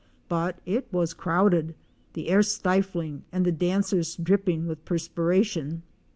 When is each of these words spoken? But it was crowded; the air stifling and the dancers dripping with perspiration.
But 0.27 0.57
it 0.65 0.87
was 0.91 1.13
crowded; 1.13 1.75
the 2.13 2.29
air 2.29 2.41
stifling 2.41 3.21
and 3.31 3.45
the 3.45 3.51
dancers 3.51 4.15
dripping 4.15 4.65
with 4.65 4.83
perspiration. 4.83 5.83